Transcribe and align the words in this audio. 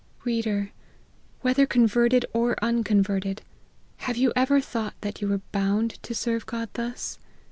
Reader, 0.23 0.71
whether 1.41 1.67
converted 1.67 2.25
or 2.33 2.55
unconverted, 2.59 3.43
have 3.97 4.17
you 4.17 4.33
ever 4.35 4.59
thought 4.59 4.95
that 5.01 5.21
you 5.21 5.27
were 5.27 5.41
bound 5.51 6.01
to 6.01 6.15
serve 6.15 6.47
God 6.47 6.69
thus 6.73 7.19